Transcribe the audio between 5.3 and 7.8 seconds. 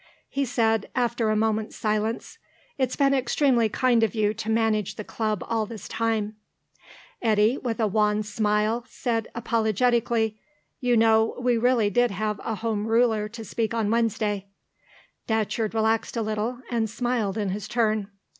all this time." Eddy, with